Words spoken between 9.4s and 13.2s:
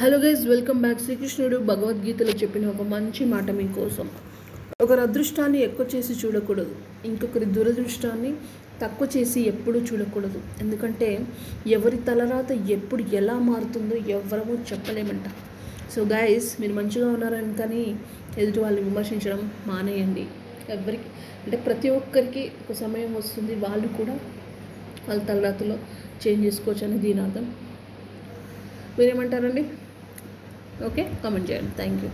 ఎప్పుడూ చూడకూడదు. ఎందుకంటే ఎవరి తలరాత ఎప్పుడు